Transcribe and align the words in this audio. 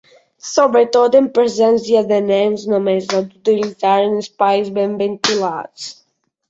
Sobretot 0.51 1.17
en 1.19 1.27
presència 1.35 2.03
de 2.13 2.19
nens, 2.31 2.65
només 2.73 3.07
s'ha 3.11 3.23
d'utilitzar 3.29 3.95
en 4.09 4.21
espais 4.25 4.77
ben 4.81 4.99
ventilats. 5.05 5.91